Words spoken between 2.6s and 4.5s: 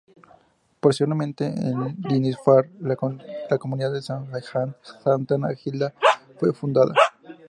la Comunidad de San